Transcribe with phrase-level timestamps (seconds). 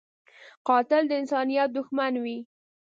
[0.67, 2.37] قاتل د انسانیت دښمن وي